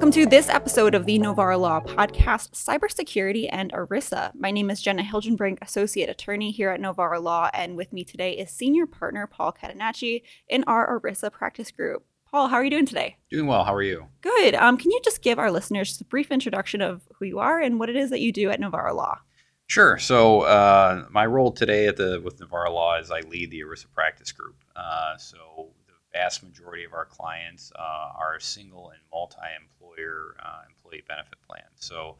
[0.00, 4.32] Welcome to this episode of the Novara Law podcast, Cybersecurity and ERISA.
[4.34, 8.32] My name is Jenna Hilgenbrink, Associate Attorney here at Novara Law, and with me today
[8.32, 12.06] is Senior Partner Paul Catenacci in our ERISA practice group.
[12.30, 13.18] Paul, how are you doing today?
[13.30, 13.62] Doing well.
[13.62, 14.06] How are you?
[14.22, 14.54] Good.
[14.54, 17.78] Um, can you just give our listeners a brief introduction of who you are and
[17.78, 19.18] what it is that you do at Novara Law?
[19.66, 19.98] Sure.
[19.98, 23.92] So uh, my role today at the with Novara Law is I lead the ERISA
[23.94, 24.56] practice group.
[24.74, 25.72] Uh, so
[26.12, 31.64] vast majority of our clients uh, are single and multi-employer uh, employee benefit plans.
[31.76, 32.16] So,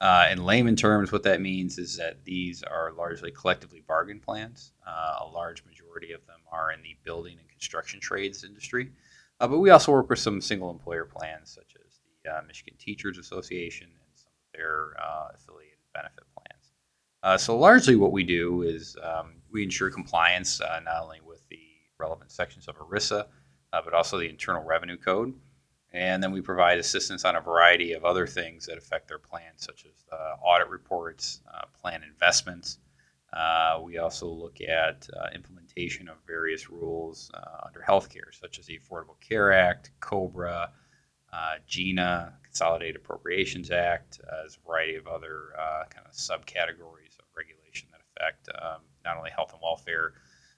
[0.00, 4.72] uh, in layman terms, what that means is that these are largely collectively bargain plans.
[4.84, 8.90] Uh, a large majority of them are in the building and construction trades industry,
[9.38, 12.74] uh, but we also work with some single employer plans, such as the uh, Michigan
[12.78, 14.94] Teachers Association and some of their
[15.34, 17.40] affiliated benefit plans.
[17.40, 21.31] so, largely, what we do is um, we ensure compliance not only with
[22.02, 23.26] relevant sections of ERISA,
[23.72, 25.32] uh, but also the Internal Revenue Code.
[25.92, 29.52] And then we provide assistance on a variety of other things that affect their plan,
[29.56, 32.78] such as uh, audit reports, uh, plan investments.
[33.32, 38.66] Uh, we also look at uh, implementation of various rules uh, under healthcare, such as
[38.66, 40.70] the Affordable Care Act, COBRA,
[41.66, 45.54] GINA, Consolidated Appropriations Act, as a variety of other
[45.88, 50.12] kind of subcategories of regulation that affect um, not only health and welfare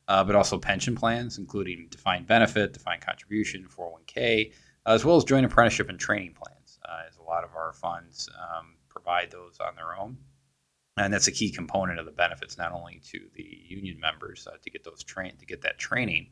[0.09, 4.53] uh, but also pension plans, including defined benefit, defined contribution, 401k,
[4.87, 8.29] as well as joint apprenticeship and training plans, uh, as a lot of our funds
[8.39, 10.17] um, provide those on their own.
[10.97, 14.57] And that's a key component of the benefits, not only to the union members uh,
[14.63, 16.29] to get those train to get that training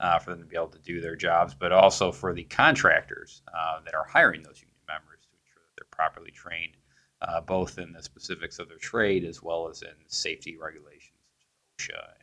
[0.00, 3.42] uh, for them to be able to do their jobs, but also for the contractors
[3.54, 6.76] uh, that are hiring those union members to ensure that they're properly trained,
[7.22, 11.20] uh, both in the specifics of their trade as well as in safety regulations
[11.78, 12.19] such as OSHA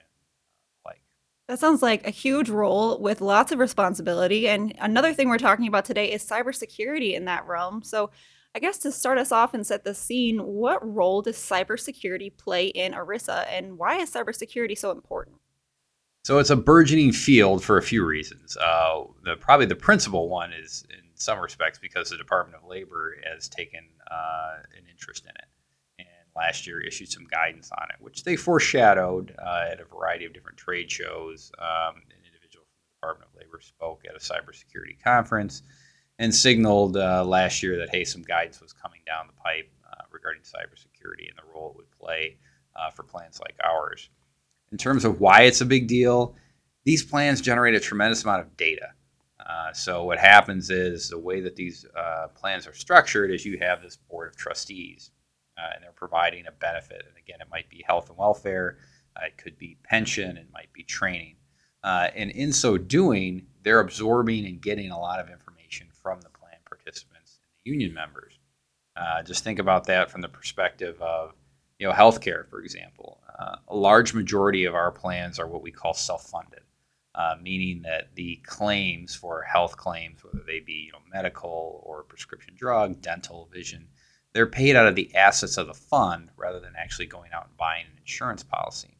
[1.48, 4.48] that sounds like a huge role with lots of responsibility.
[4.48, 7.82] And another thing we're talking about today is cybersecurity in that realm.
[7.84, 8.12] So,
[8.56, 12.68] I guess to start us off and set the scene, what role does cybersecurity play
[12.68, 15.38] in ERISA and why is cybersecurity so important?
[16.26, 18.58] So, it's a burgeoning field for a few reasons.
[18.58, 23.16] Uh, the, probably the principal one is, in some respects, because the Department of Labor
[23.32, 25.46] has taken uh, an interest in it
[26.38, 30.34] last year issued some guidance on it, which they foreshadowed uh, at a variety of
[30.34, 31.52] different trade shows.
[31.60, 35.64] Um, an individual from the Department of Labor spoke at a cybersecurity conference
[36.20, 40.04] and signaled uh, last year that, hey, some guidance was coming down the pipe uh,
[40.12, 42.38] regarding cybersecurity and the role it would play
[42.76, 44.10] uh, for plans like ours.
[44.72, 46.36] In terms of why it's a big deal,
[46.84, 48.90] these plans generate a tremendous amount of data.
[49.48, 53.58] Uh, so what happens is the way that these uh, plans are structured is you
[53.60, 55.12] have this board of trustees
[55.58, 57.04] uh, and they're providing a benefit.
[57.08, 58.78] And again, it might be health and welfare,
[59.16, 61.36] uh, it could be pension, it might be training.
[61.84, 66.30] Uh, and in so doing, they're absorbing and getting a lot of information from the
[66.30, 68.40] plan participants and the union members.
[68.96, 71.34] Uh, just think about that from the perspective of
[71.80, 73.22] you know healthcare, for example.
[73.38, 76.62] Uh, a large majority of our plans are what we call self-funded.
[77.14, 82.04] Uh, meaning that the claims for health claims, whether they be you know, medical or
[82.04, 83.88] prescription drug, dental, vision,
[84.38, 87.58] they're paid out of the assets of the fund rather than actually going out and
[87.58, 88.96] buying an insurance policy.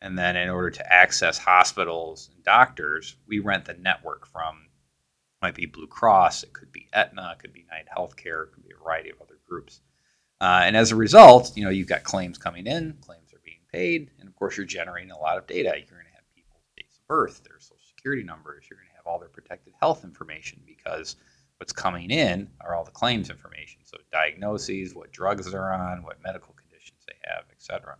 [0.00, 4.70] And then, in order to access hospitals and doctors, we rent the network from
[5.42, 8.64] might be Blue Cross, it could be Aetna, it could be United Healthcare, it could
[8.64, 9.82] be a variety of other groups.
[10.40, 13.60] Uh, and as a result, you know you've got claims coming in, claims are being
[13.70, 15.74] paid, and of course you're generating a lot of data.
[15.76, 18.96] You're going to have people's dates of birth, their social security numbers, you're going to
[18.96, 21.16] have all their protected health information because
[21.64, 23.80] what's coming in are all the claims information.
[23.84, 27.96] So diagnoses, what drugs they're on, what medical conditions they have, etc.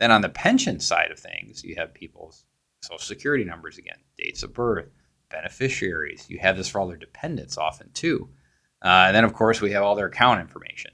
[0.00, 2.44] Then on the pension side of things, you have people's
[2.80, 4.90] social security numbers again, dates of birth,
[5.30, 6.26] beneficiaries.
[6.28, 8.28] You have this for all their dependents often too.
[8.84, 10.90] Uh, and then of course we have all their account information,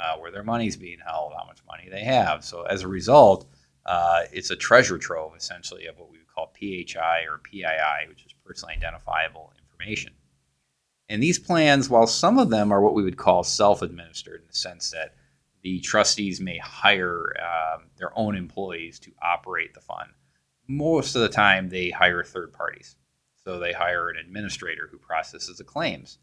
[0.00, 2.44] uh, where their money's being held, how much money they have.
[2.44, 3.48] So as a result,
[3.86, 8.26] uh, it's a treasure trove essentially of what we would call PHI or PII, which
[8.26, 10.14] is personally identifiable information.
[11.08, 14.46] And these plans, while some of them are what we would call self administered in
[14.46, 15.14] the sense that
[15.62, 20.10] the trustees may hire um, their own employees to operate the fund,
[20.66, 22.96] most of the time they hire third parties.
[23.44, 26.18] So they hire an administrator who processes the claims.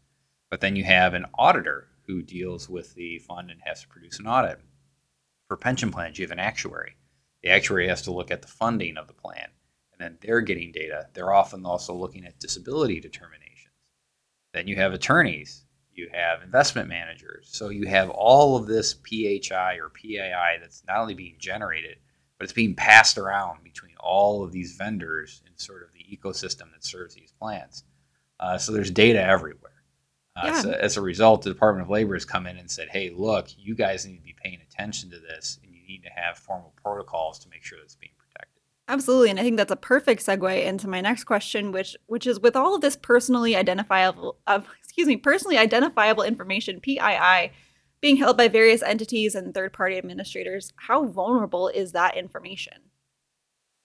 [0.48, 4.20] But then you have an auditor who deals with the fund and has to produce
[4.20, 4.60] an audit.
[5.48, 6.96] For pension plans, you have an actuary.
[7.42, 9.48] The actuary has to look at the funding of the plan,
[9.92, 11.08] and then they're getting data.
[11.12, 13.45] They're often also looking at disability determination
[14.56, 15.64] then you have attorneys,
[15.94, 17.48] you have investment managers.
[17.50, 21.98] So you have all of this PHI or PII that's not only being generated,
[22.38, 26.70] but it's being passed around between all of these vendors in sort of the ecosystem
[26.72, 27.84] that serves these plans.
[28.38, 29.72] Uh, so there's data everywhere.
[30.36, 30.60] Uh, Yeah.
[30.60, 33.48] so as a result, the Department of Labor has come in and said, "Hey, look,
[33.56, 36.74] you guys need to be paying attention to this, and you need to have formal
[36.76, 38.15] protocols to make sure that's being protected."
[38.88, 42.38] Absolutely, and I think that's a perfect segue into my next question, which which is
[42.38, 47.50] with all of this personally identifiable, uh, excuse me, personally identifiable information (PII)
[48.00, 52.74] being held by various entities and third-party administrators, how vulnerable is that information?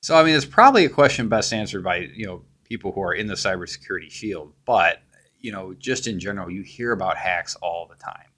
[0.03, 3.13] So, I mean, it's probably a question best answered by you know people who are
[3.13, 5.00] in the cybersecurity field, but
[5.39, 8.30] you know, just in general, you hear about hacks all the time.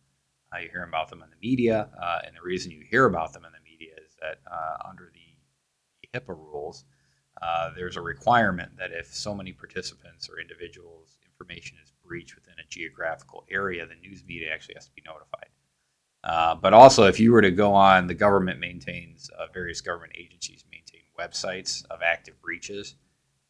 [0.54, 3.34] Uh, you hear about them in the media, uh, and the reason you hear about
[3.34, 5.12] them in the media is that uh, under
[6.14, 6.86] HIPAA rules,
[7.42, 12.54] uh, there's a requirement that if so many participants or individuals' information is breached within
[12.60, 15.50] a geographical area, the news media actually has to be notified.
[16.24, 20.14] Uh, but also, if you were to go on, the government maintains uh, various government
[20.18, 22.96] agencies maintain websites of active breaches,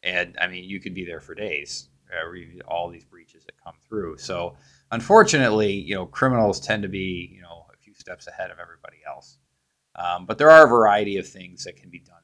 [0.02, 1.88] and I mean, you could be there for days.
[2.12, 4.18] Uh, all these breaches that come through.
[4.18, 4.56] So,
[4.92, 8.98] unfortunately, you know, criminals tend to be, you know, a few steps ahead of everybody
[9.06, 9.38] else.
[9.96, 12.20] Um, but there are a variety of things that can be done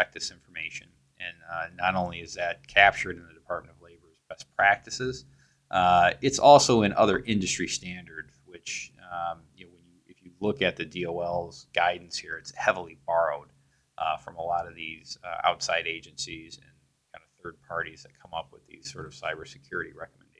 [0.00, 0.88] protect this information.
[1.18, 5.26] And uh, not only is that captured in the Department of Labor's best practices,
[5.70, 10.32] uh, it's also in other industry standards, which um, you know, when you if you
[10.40, 13.48] look at the DOL's guidance here, it's heavily borrowed
[13.98, 16.72] uh, from a lot of these uh, outside agencies and
[17.12, 20.30] kind of third parties that come up with these sort of cybersecurity recommendations.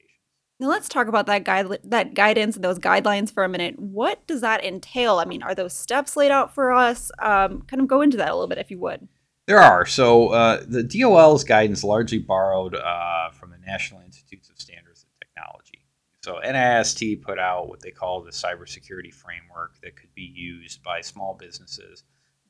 [0.59, 3.79] Now let's talk about that guide that guidance and those guidelines for a minute.
[3.79, 5.19] What does that entail?
[5.19, 7.13] I mean, are those steps laid out for us?
[7.19, 9.07] Um, kind of go into that a little bit, if you would.
[9.51, 9.85] There are.
[9.85, 15.29] So uh, the DOL's guidance largely borrowed uh, from the National Institutes of Standards and
[15.29, 15.89] Technology.
[16.23, 21.01] So NIST put out what they call the cybersecurity framework that could be used by
[21.01, 22.05] small businesses,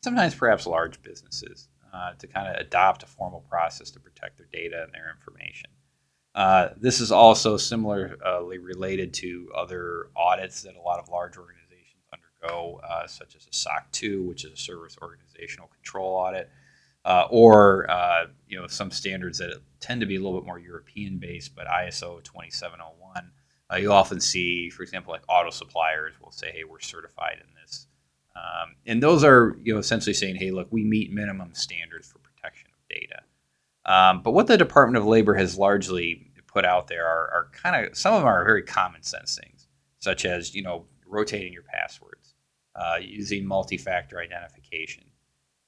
[0.04, 4.48] sometimes perhaps large businesses, uh, to kind of adopt a formal process to protect their
[4.52, 5.70] data and their information.
[6.34, 12.04] Uh, this is also similarly related to other audits that a lot of large organizations
[12.12, 16.50] undergo, uh, such as a SOC 2, which is a service organizational control audit,
[17.04, 20.58] uh, or uh, you know some standards that tend to be a little bit more
[20.58, 23.30] European based, but ISO 2701.
[23.72, 27.54] Uh, you'll often see, for example, like auto suppliers will say, "Hey, we're certified in
[27.62, 27.86] this,"
[28.36, 32.18] um, and those are you know essentially saying, "Hey, look, we meet minimum standards for
[32.18, 33.22] protection of data."
[33.86, 37.86] Um, but what the Department of Labor has largely put out there are, are kind
[37.86, 39.68] of some of them are very common sense things,
[39.98, 42.34] such as you know rotating your passwords,
[42.74, 45.04] uh, using multi-factor identification,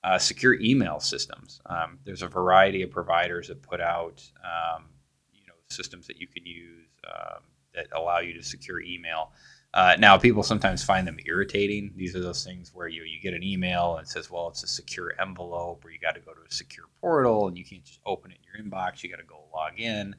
[0.04, 1.60] uh, secure email systems.
[1.66, 4.84] Um, there's a variety of providers that put out um,
[5.32, 7.42] you know systems that you can use um,
[7.74, 9.32] that allow you to secure email.
[9.74, 11.92] Uh, now, people sometimes find them irritating.
[11.96, 14.62] These are those things where you you get an email and it says, "Well, it's
[14.62, 17.84] a secure envelope," or you got to go to a secure portal, and you can't
[17.84, 19.02] just open it in your inbox.
[19.02, 20.14] You got to go log in,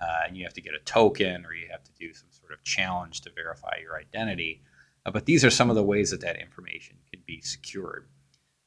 [0.00, 2.52] uh, and you have to get a token, or you have to do some sort
[2.52, 4.62] of challenge to verify your identity.
[5.06, 8.08] Uh, but these are some of the ways that that information can be secured.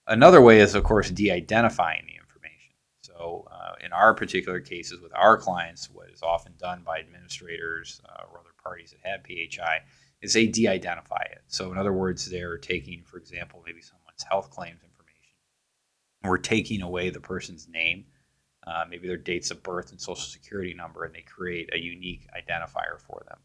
[0.07, 2.73] Another way is, of course, de-identifying the information.
[3.01, 8.01] So, uh, in our particular cases with our clients, what is often done by administrators
[8.05, 9.81] uh, or other parties that have PHI
[10.21, 11.41] is they de-identify it.
[11.47, 15.35] So in other words, they're taking, for example, maybe someone's health claims information,
[16.23, 18.05] and we're taking away the person's name,
[18.67, 22.27] uh, maybe their dates of birth and social security number, and they create a unique
[22.35, 23.39] identifier for them.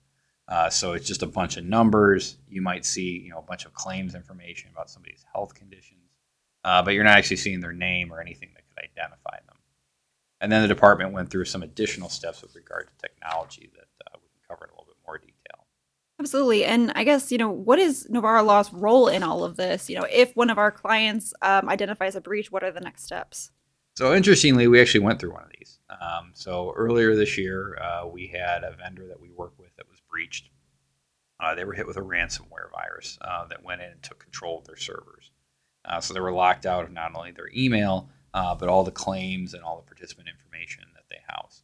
[0.49, 2.37] Uh, so it's just a bunch of numbers.
[2.49, 6.06] You might see, you know, a bunch of claims information about somebody's health conditions,
[6.67, 9.57] uh, but you're not actually seeing their name or anything that could identify them.
[10.41, 14.19] And then the department went through some additional steps with regard to technology that uh,
[14.21, 15.65] we can cover in a little bit more detail.
[16.19, 16.65] Absolutely.
[16.65, 19.89] And I guess, you know, what is Novara Law's role in all of this?
[19.89, 23.05] You know, if one of our clients um, identifies a breach, what are the next
[23.05, 23.53] steps?
[23.97, 25.79] So interestingly, we actually went through one of these.
[25.89, 29.89] Um, so earlier this year, uh, we had a vendor that we work with that
[29.89, 30.51] was breached.
[31.39, 34.59] Uh, they were hit with a ransomware virus uh, that went in and took control
[34.59, 35.31] of their servers.
[35.87, 38.91] Uh, so they were locked out of not only their email, uh, but all the
[38.91, 41.63] claims and all the participant information that they house.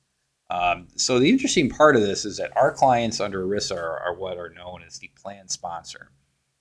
[0.51, 4.15] Um, so the interesting part of this is that our clients under ERISA are, are
[4.15, 6.11] what are known as the plan sponsor,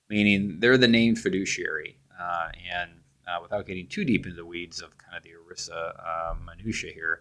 [0.08, 1.98] meaning they're the named fiduciary.
[2.18, 2.90] Uh, and
[3.26, 6.92] uh, without getting too deep into the weeds of kind of the ERISA uh, minutia
[6.92, 7.20] here,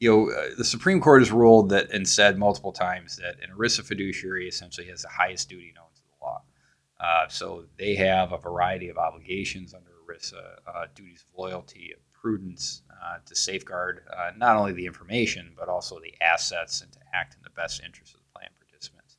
[0.00, 3.54] you know, uh, the Supreme Court has ruled that and said multiple times that an
[3.56, 5.89] ERISA fiduciary essentially has the highest duty known.
[7.02, 12.00] Uh, so they have a variety of obligations under ERISA, uh, duties of loyalty, of
[12.12, 16.98] prudence, uh, to safeguard uh, not only the information but also the assets and to
[17.14, 19.16] act in the best interest of the plan participants.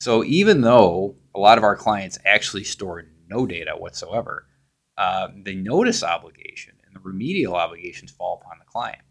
[0.00, 4.48] So even though a lot of our clients actually store no data whatsoever,
[4.96, 9.02] the notice obligation and the remedial obligations fall upon the client.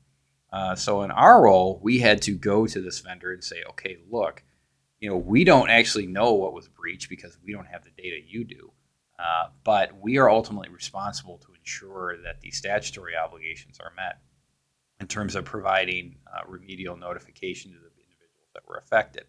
[0.53, 3.97] Uh, so in our role, we had to go to this vendor and say, okay,
[4.11, 4.43] look,
[5.03, 8.15] you know, we don't actually know what was breached because we don't have the data
[8.25, 8.71] you do.
[9.19, 14.21] Uh, but we are ultimately responsible to ensure that the statutory obligations are met
[15.01, 19.25] in terms of providing uh, remedial notification to the individuals that were affected.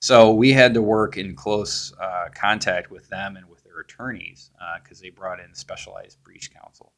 [0.00, 4.52] So we had to work in close uh, contact with them and with their attorneys
[4.80, 6.92] because uh, they brought in specialized breach counsel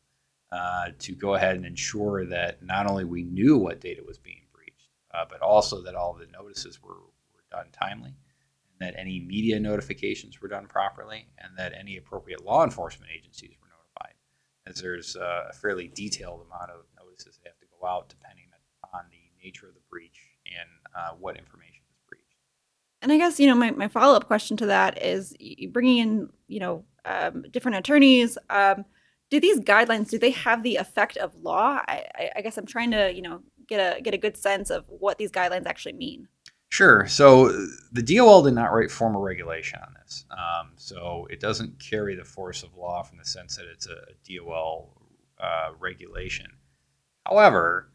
[0.52, 4.42] uh, to go ahead and ensure that not only we knew what data was being
[4.52, 7.11] breached, uh, but also that all the notices were, were
[7.52, 8.14] done timely
[8.80, 13.68] that any media notifications were done properly, and that any appropriate law enforcement agencies were
[13.68, 14.14] notified,
[14.66, 18.46] as there's a fairly detailed amount of notices that have to go out depending
[18.92, 22.36] on the nature of the breach and uh, what information is breached.
[23.00, 25.34] And I guess you know my, my follow up question to that is
[25.70, 28.38] bringing in you know um, different attorneys.
[28.50, 28.84] Um,
[29.30, 31.80] do these guidelines do they have the effect of law?
[31.88, 34.84] I, I guess I'm trying to you know get a get a good sense of
[34.88, 36.28] what these guidelines actually mean.
[36.72, 37.06] Sure.
[37.06, 37.50] So
[37.92, 40.24] the DOL did not write formal regulation on this.
[40.30, 44.06] Um, so it doesn't carry the force of law from the sense that it's a
[44.26, 44.96] DOL
[45.38, 46.46] uh, regulation.
[47.26, 47.92] However,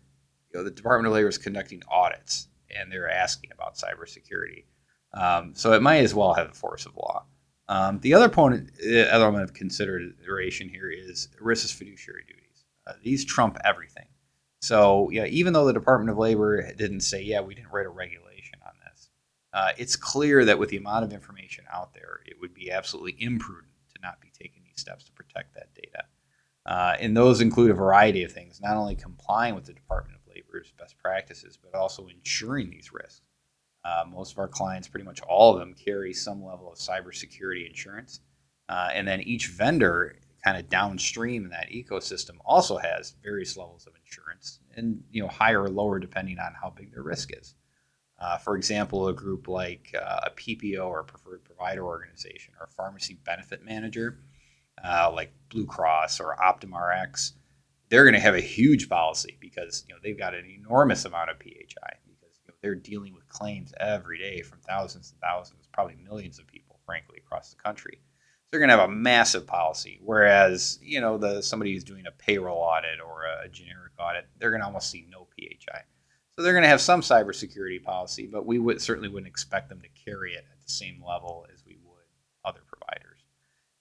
[0.53, 4.65] you know, the Department of Labor is conducting audits and they're asking about cybersecurity.
[5.11, 7.25] Um, so it might as well have the force of law.
[7.67, 12.65] Um, the other point, the other element of consideration here is ERISA's fiduciary duties.
[12.85, 14.05] Uh, these trump everything.
[14.61, 17.89] So yeah, even though the Department of Labor didn't say, yeah, we didn't write a
[17.89, 18.26] regulation
[19.57, 23.15] uh, it's clear that with the amount of information out there, it would be absolutely
[23.17, 26.03] imprudent to not be taking these steps to protect that data.
[26.67, 30.31] Uh, and those include a variety of things, not only complying with the Department of
[30.31, 33.21] Labor's best practices, but also insuring these risks.
[33.83, 37.67] Uh, most of our clients, pretty much all of them, carry some level of cybersecurity
[37.67, 38.19] insurance.
[38.69, 43.87] Uh, and then each vendor, kind of downstream in that ecosystem, also has various levels
[43.87, 47.55] of insurance, and you know higher or lower depending on how big their risk is.
[48.19, 52.65] Uh, for example, a group like uh, a PPO or a preferred provider organization or
[52.65, 54.19] a pharmacy benefit manager,
[54.83, 57.33] uh, like Blue Cross or OptumRx,
[57.89, 61.29] they're going to have a huge policy because you know they've got an enormous amount
[61.29, 65.67] of PHI because you know, they're dealing with claims every day from thousands and thousands,
[65.71, 67.99] probably millions of people, frankly, across the country.
[68.01, 69.99] So they're going to have a massive policy.
[70.03, 74.51] Whereas you know the somebody who's doing a payroll audit or a generic audit, they're
[74.51, 75.81] going to almost see no PHI.
[76.37, 79.81] So they're going to have some cybersecurity policy, but we would certainly wouldn't expect them
[79.81, 82.03] to carry it at the same level as we would
[82.45, 83.21] other providers.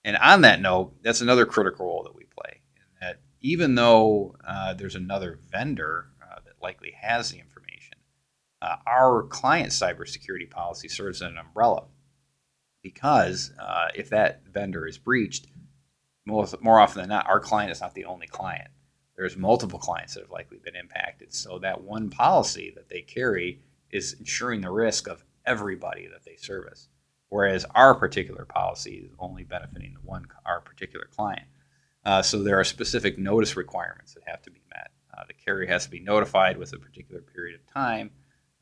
[0.04, 2.62] And on that note, that's another critical role that we play.
[2.76, 7.98] In that even though uh, there's another vendor uh, that likely has the information,
[8.62, 11.84] uh, our client cybersecurity policy serves as an umbrella
[12.82, 15.46] because uh, if that vendor is breached,
[16.24, 18.68] more often than not, our client is not the only client
[19.16, 21.34] there's multiple clients that have likely been impacted.
[21.34, 26.36] So that one policy that they carry is ensuring the risk of everybody that they
[26.36, 26.88] service.
[27.28, 31.46] Whereas our particular policy is only benefiting the one our particular client.
[32.04, 34.90] Uh, so there are specific notice requirements that have to be met.
[35.16, 38.10] Uh, the carrier has to be notified with a particular period of time,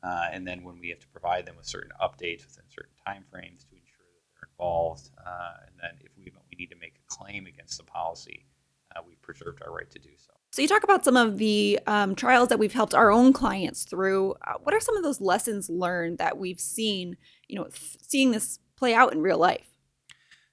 [0.01, 3.23] uh, and then when we have to provide them with certain updates within certain time
[3.29, 6.95] frames to ensure that they're involved, uh, and then if we, we need to make
[6.95, 8.47] a claim against the policy,
[8.95, 10.31] uh, we've preserved our right to do so.
[10.51, 13.83] So you talk about some of the um, trials that we've helped our own clients
[13.83, 14.35] through.
[14.47, 18.31] Uh, what are some of those lessons learned that we've seen, you know, th- seeing
[18.31, 19.67] this play out in real life?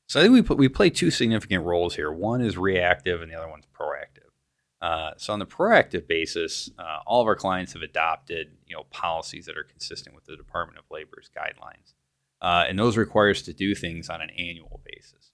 [0.09, 2.11] So I think we put, we play two significant roles here.
[2.11, 4.29] One is reactive, and the other one's proactive.
[4.81, 8.83] Uh, so on the proactive basis, uh, all of our clients have adopted, you know,
[8.91, 11.95] policies that are consistent with the Department of Labor's guidelines,
[12.43, 15.32] uh, and those require us to do things on an annual basis.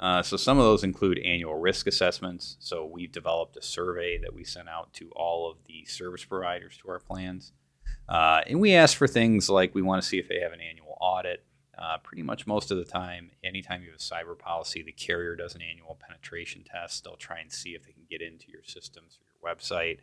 [0.00, 2.56] Uh, so some of those include annual risk assessments.
[2.60, 6.78] So we've developed a survey that we sent out to all of the service providers
[6.82, 7.52] to our plans.
[8.08, 10.60] Uh, and we ask for things like we want to see if they have an
[10.60, 11.44] annual audit.
[11.76, 15.36] Uh, pretty much most of the time, anytime you have a cyber policy, the carrier
[15.36, 17.04] does an annual penetration test.
[17.04, 19.98] They'll try and see if they can get into your systems or your website,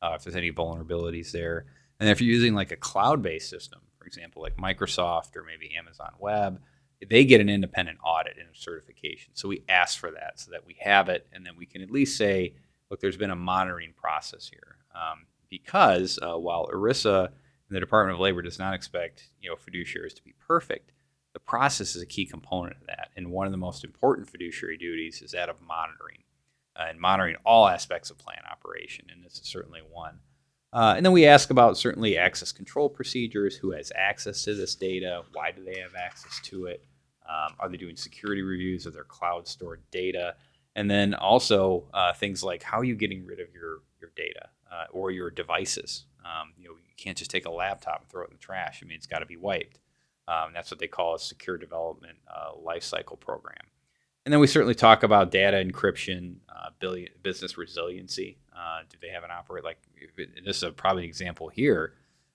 [0.00, 1.66] uh, if there's any vulnerabilities there.
[2.00, 5.74] And if you're using like a cloud based system, for example, like Microsoft or maybe
[5.76, 6.60] Amazon Web,
[7.06, 9.32] they get an independent audit and a certification.
[9.34, 11.90] So we ask for that so that we have it, and then we can at
[11.90, 12.54] least say,
[12.90, 14.76] look, there's been a monitoring process here.
[14.94, 19.56] Um, because uh, while ERISA and the Department of Labor does not expect you know
[19.56, 20.92] fiduciaries to be perfect,
[21.32, 23.10] the process is a key component of that.
[23.16, 26.24] And one of the most important fiduciary duties is that of monitoring
[26.76, 29.06] uh, and monitoring all aspects of plan operation.
[29.12, 30.18] And this is certainly one.
[30.72, 34.74] Uh, and then we ask about certainly access control procedures, who has access to this
[34.74, 36.84] data, why do they have access to it,
[37.28, 40.34] um, are they doing security reviews of their cloud stored data?
[40.74, 44.48] And then also uh, things like how are you getting rid of your, your data
[44.72, 46.04] uh, or your devices?
[46.24, 48.80] Um, you know, you can't just take a laptop and throw it in the trash.
[48.82, 49.78] I mean, it's got to be wiped.
[50.28, 53.56] Um, that's what they call a secure development uh, lifecycle program.
[54.24, 56.68] And then we certainly talk about data encryption, uh,
[57.22, 58.36] business resiliency.
[58.54, 59.78] Uh, do they have an operate like
[60.44, 61.94] this is probably an example here?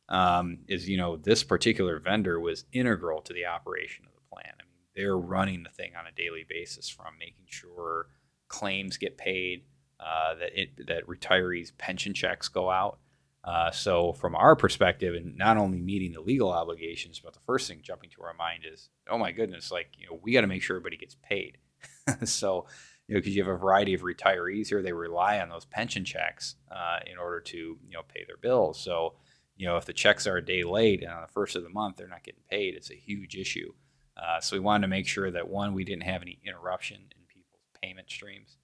[0.09, 4.53] Um, is you know this particular vendor was integral to the operation of the plan.
[4.59, 8.07] I mean, they're running the thing on a daily basis from making sure
[8.47, 9.63] claims get paid,
[9.99, 12.99] uh, that it, that retirees' pension checks go out.
[13.43, 17.67] Uh, so, from our perspective, and not only meeting the legal obligations, but the first
[17.67, 20.47] thing jumping to our mind is, oh my goodness, like you know, we got to
[20.47, 21.57] make sure everybody gets paid.
[22.23, 22.67] so,
[23.07, 26.05] you know, because you have a variety of retirees here, they rely on those pension
[26.05, 28.79] checks uh, in order to you know pay their bills.
[28.79, 29.15] So,
[29.57, 31.69] you know, if the checks are a day late and on the first of the
[31.69, 33.73] month they're not getting paid, it's a huge issue.
[34.17, 37.23] Uh, so we wanted to make sure that one, we didn't have any interruption in
[37.27, 38.57] people's payment streams,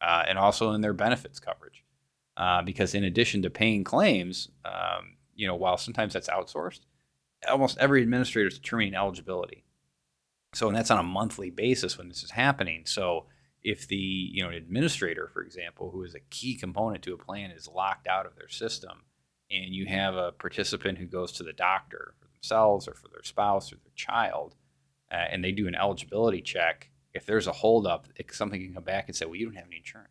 [0.00, 1.84] uh, and also in their benefits coverage,
[2.36, 6.80] uh, because in addition to paying claims, um, you know, while sometimes that's outsourced,
[7.48, 9.64] almost every administrator is determining eligibility.
[10.54, 12.84] So, and that's on a monthly basis when this is happening.
[12.86, 13.26] So,
[13.62, 17.50] if the you know administrator, for example, who is a key component to a plan,
[17.50, 19.02] is locked out of their system,
[19.50, 23.22] and you have a participant who goes to the doctor for themselves or for their
[23.22, 24.54] spouse or their child,
[25.10, 29.08] uh, and they do an eligibility check, if there's a holdup, something can come back
[29.08, 30.10] and say, "Well, you don't have any insurance."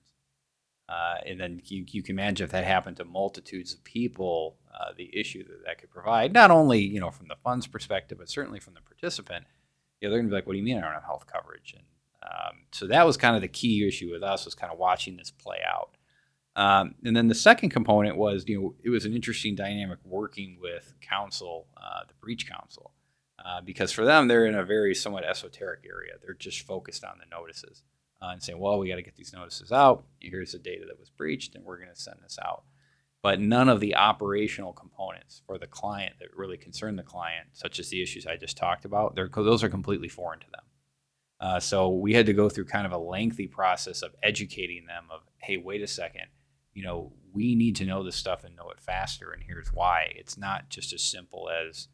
[0.88, 4.94] Uh, and then you, you can imagine if that happened to multitudes of people, uh,
[4.96, 8.30] the issue that that could provide, not only you know from the fund's perspective, but
[8.30, 9.46] certainly from the participant
[10.02, 11.74] you know, they're gonna be like, "What do you mean I don't have health coverage?"
[11.76, 11.86] And
[12.24, 15.18] um, so that was kind of the key issue with us was kind of watching
[15.18, 15.98] this play out.
[16.56, 20.58] Um, and then the second component was, you know, it was an interesting dynamic working
[20.62, 22.92] with counsel, uh, the breach counsel,
[23.44, 26.14] uh, because for them they're in a very somewhat esoteric area.
[26.22, 27.84] They're just focused on the notices
[28.22, 30.06] uh, and saying, "Well, we got to get these notices out.
[30.20, 32.64] Here's the data that was breached, and we're going to send this out."
[33.26, 37.80] but none of the operational components for the client that really concern the client, such
[37.80, 40.62] as the issues I just talked about, those are completely foreign to them.
[41.40, 45.06] Uh, so we had to go through kind of a lengthy process of educating them
[45.10, 46.28] of, hey, wait a second,
[46.76, 50.14] you know, we need to know this stuff and know it faster, and here's why.
[50.16, 51.88] It's not just as simple as,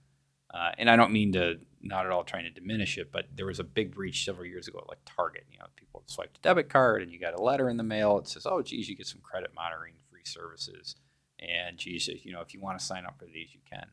[0.54, 3.46] uh, and I don't mean to not at all trying to diminish it, but there
[3.46, 5.46] was a big breach several years ago, at like Target.
[5.52, 8.18] You know, people swiped a debit card, and you got a letter in the mail.
[8.20, 10.96] It says, "Oh, geez, you get some credit monitoring free services."
[11.40, 13.88] And geez, you know, if you want to sign up for these, you can.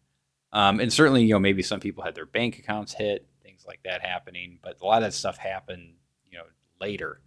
[0.52, 3.80] Um, and certainly, you know, maybe some people had their bank accounts hit, things like
[3.84, 4.58] that happening.
[4.62, 5.94] But a lot of that stuff happened,
[6.30, 6.44] you know,
[6.80, 7.20] later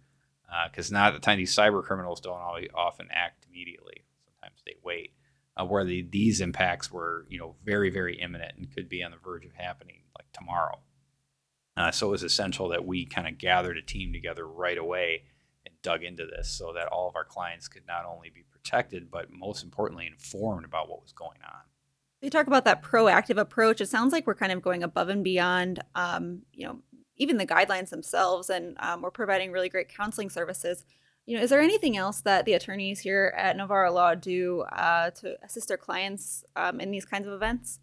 [0.66, 4.04] because uh, now at the time these cyber criminals don't always often act immediately.
[4.24, 5.12] Sometimes they wait.
[5.54, 9.10] Uh, where the, these impacts were, you know, very, very imminent and could be on
[9.10, 10.78] the verge of happening like tomorrow.
[11.76, 15.24] Uh, so it was essential that we kind of gathered a team together right away
[15.66, 19.10] and dug into this so that all of our clients could not only be protected,
[19.10, 21.60] but most importantly, informed about what was going on.
[22.20, 23.80] You talk about that proactive approach.
[23.80, 26.78] It sounds like we're kind of going above and beyond, um, you know,
[27.16, 30.84] even the guidelines themselves, and um, we're providing really great counseling services.
[31.24, 35.10] You know, is there anything else that the attorneys here at Novara Law do uh,
[35.10, 37.78] to assist their clients um, in these kinds of events?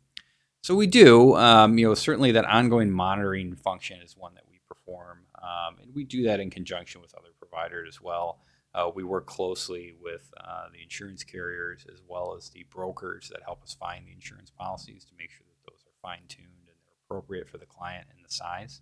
[0.62, 1.36] So we do.
[1.38, 5.95] Um, you know, certainly that ongoing monitoring function is one that we perform, um, and
[5.95, 8.39] we do that in conjunction with other providers as well.
[8.75, 13.41] Uh, we work closely with uh, the insurance carriers as well as the brokers that
[13.43, 16.78] help us find the insurance policies to make sure that those are fine tuned and
[16.86, 18.82] they're appropriate for the client and the size.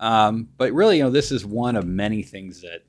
[0.00, 2.82] Um, but really, you know, this is one of many things that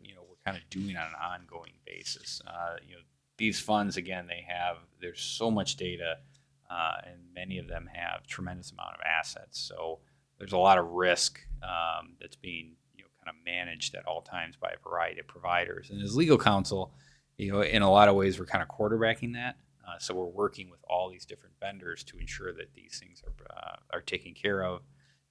[0.45, 2.41] kind of doing on an ongoing basis.
[2.47, 3.01] Uh, you know,
[3.37, 6.17] these funds again, they have there's so much data,
[6.69, 9.59] uh, and many of them have tremendous amount of assets.
[9.59, 9.99] So
[10.37, 14.21] there's a lot of risk um, that's being you know kind of managed at all
[14.21, 15.89] times by a variety of providers.
[15.89, 16.93] And as legal counsel,
[17.37, 19.57] you know, in a lot of ways, we're kind of quarterbacking that.
[19.87, 23.57] Uh, so we're working with all these different vendors to ensure that these things are
[23.57, 24.81] uh, are taken care of,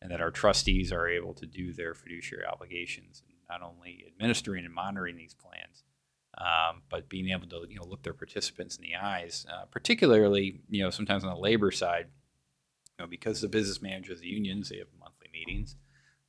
[0.02, 4.74] and that our trustees are able to do their fiduciary obligations, not only administering and
[4.74, 5.82] monitoring these plans,
[6.38, 10.60] um, but being able to you know look their participants in the eyes, uh, particularly
[10.68, 12.06] you know sometimes on the labor side,
[12.98, 15.76] you know because the business managers, the unions, they have monthly meetings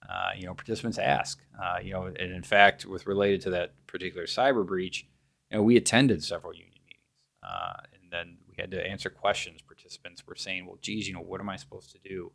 [0.10, 1.40] uh, you know, participants ask.
[1.62, 5.08] Uh, you know, and in fact, with related to that particular cyber breach,
[5.50, 7.06] you know, we attended several union meetings,
[7.44, 9.62] uh, and then we had to answer questions.
[9.62, 12.32] Participants were saying, "Well, geez, you know, what am I supposed to do?"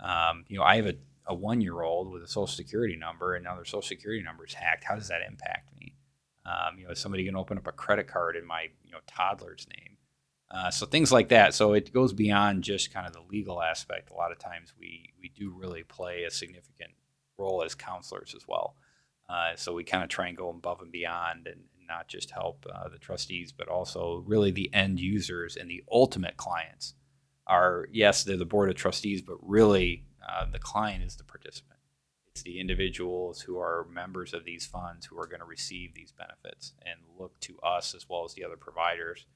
[0.00, 0.94] Um, you know, I have a,
[1.26, 4.84] a one-year-old with a social security number, and now their social security number is hacked.
[4.84, 5.94] How does that impact me?
[6.46, 8.92] Um, you know, is somebody going to open up a credit card in my you
[8.92, 9.96] know toddler's name?
[10.50, 11.52] Uh, so things like that.
[11.54, 14.10] So it goes beyond just kind of the legal aspect.
[14.10, 16.92] A lot of times we we do really play a significant
[17.36, 18.76] role as counselors as well.
[19.28, 22.66] Uh, so we kind of try and go above and beyond and, not just help
[22.72, 26.94] uh, the trustees, but also really the end users and the ultimate clients
[27.48, 31.78] are, yes, they're the board of trustees, but really uh, the client is the participant.
[32.32, 36.12] It's the individuals who are members of these funds who are going to receive these
[36.12, 39.26] benefits and look to us as well as the other providers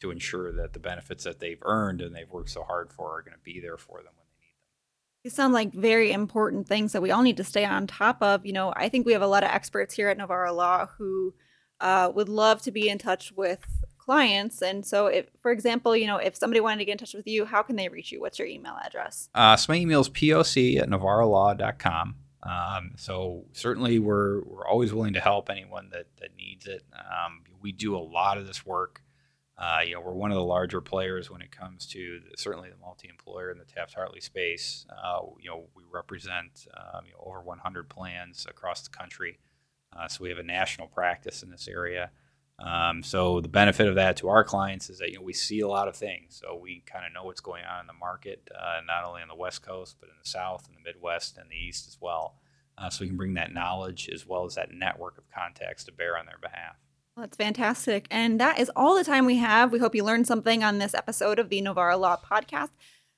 [0.00, 3.22] to ensure that the benefits that they've earned and they've worked so hard for are
[3.22, 5.22] going to be there for them when they need them.
[5.24, 8.44] These sound like very important things that we all need to stay on top of.
[8.44, 11.34] You know, I think we have a lot of experts here at Novara Law who
[11.80, 13.79] uh, would love to be in touch with
[14.10, 14.60] clients.
[14.60, 17.28] And so, if, for example, you know, if somebody wanted to get in touch with
[17.28, 18.20] you, how can they reach you?
[18.20, 19.28] What's your email address?
[19.36, 22.16] Uh, so my email is poc at novaralaw.com.
[22.42, 26.82] Um, so certainly we're, we're always willing to help anyone that, that needs it.
[26.92, 29.00] Um, we do a lot of this work.
[29.56, 32.68] Uh, you know, we're one of the larger players when it comes to the, certainly
[32.68, 34.86] the multi-employer in the Taft-Hartley space.
[34.90, 39.38] Uh, you know, we represent um, you know, over 100 plans across the country.
[39.96, 42.10] Uh, so we have a national practice in this area.
[42.60, 45.60] Um, so the benefit of that to our clients is that you know we see
[45.60, 48.48] a lot of things, so we kind of know what's going on in the market,
[48.54, 51.50] uh, not only on the West Coast but in the South and the Midwest and
[51.50, 52.34] the East as well.
[52.76, 55.92] Uh, so we can bring that knowledge as well as that network of contacts to
[55.92, 56.76] bear on their behalf.
[57.16, 59.72] Well, that's fantastic, and that is all the time we have.
[59.72, 62.70] We hope you learned something on this episode of the Novara Law Podcast.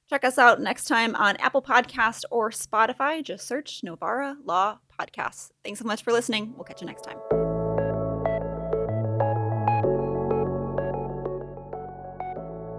[0.08, 3.24] Check us out next time on Apple Podcast or Spotify.
[3.24, 5.50] Just search Novara Law Podcast.
[5.64, 6.52] Thanks so much for listening.
[6.54, 7.41] We'll catch you next time.